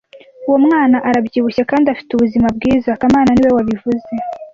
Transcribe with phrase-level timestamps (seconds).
[0.47, 4.11] Uwo mwana arabyibushye kandi afite ubuzima bwiza kamana niwe wabivuze